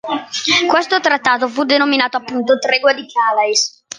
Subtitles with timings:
[0.67, 3.83] Questo trattato fu denominato appunto "tregua di Calais".